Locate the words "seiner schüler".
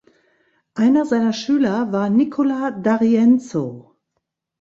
1.05-1.91